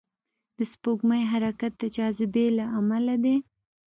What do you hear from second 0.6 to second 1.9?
سپوږمۍ حرکت د